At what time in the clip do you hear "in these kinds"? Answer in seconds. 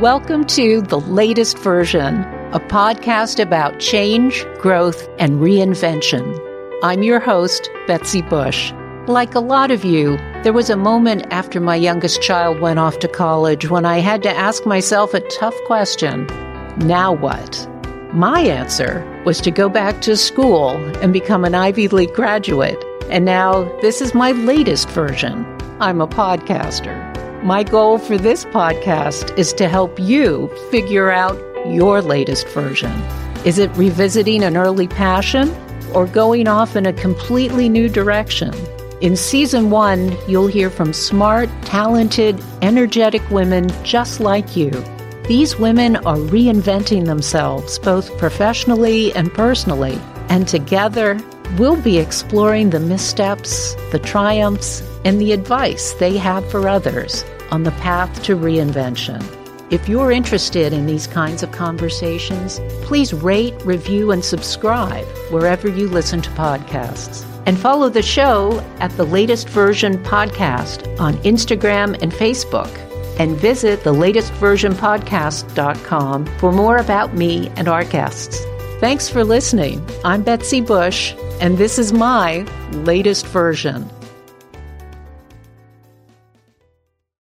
60.72-61.44